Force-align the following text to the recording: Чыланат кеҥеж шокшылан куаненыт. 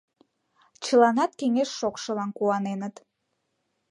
Чыланат 0.83 1.31
кеҥеж 1.39 1.69
шокшылан 1.79 2.29
куаненыт. 2.37 2.95